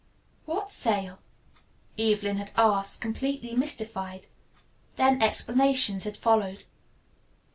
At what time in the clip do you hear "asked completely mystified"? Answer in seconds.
2.57-4.25